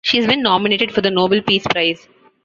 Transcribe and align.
She 0.03 0.17
has 0.17 0.25
been 0.25 0.41
nominated 0.41 0.91
for 0.91 1.01
the 1.01 1.11
Nobel 1.11 1.43
Peace 1.43 1.63
Prize. 1.67 2.07